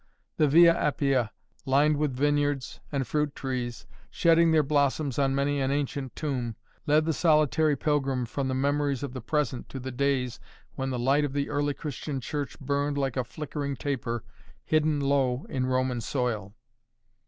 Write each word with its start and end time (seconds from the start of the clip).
The 0.37 0.47
Via 0.47 0.73
Appia, 0.75 1.29
lined 1.63 1.97
with 1.97 2.11
vineyards 2.11 2.79
and 2.91 3.05
fruit 3.05 3.35
trees, 3.35 3.85
shedding 4.09 4.49
their 4.49 4.63
blossoms 4.63 5.19
on 5.19 5.35
many 5.35 5.61
an 5.61 5.69
ancient 5.69 6.15
tomb, 6.15 6.55
led 6.87 7.05
the 7.05 7.13
solitary 7.13 7.75
pilgrim 7.75 8.25
from 8.25 8.47
the 8.47 8.55
memories 8.55 9.03
of 9.03 9.13
the 9.13 9.21
present 9.21 9.69
to 9.69 9.79
the 9.79 9.91
days, 9.91 10.39
when 10.73 10.89
the 10.89 10.97
light 10.97 11.23
of 11.23 11.33
the 11.33 11.51
early 11.51 11.75
Christian 11.75 12.19
Church 12.19 12.59
burned 12.59 12.97
like 12.97 13.15
a 13.15 13.23
flickering 13.23 13.75
taper 13.75 14.23
hidden 14.65 14.99
low 14.99 15.45
in 15.49 15.67
Roman 15.67 16.01
soil. 16.01 16.55